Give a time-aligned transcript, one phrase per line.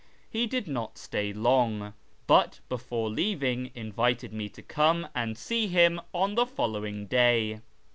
[0.31, 1.93] He did not stay long,
[2.25, 7.61] but before leaving invited me to come and see him on the following day.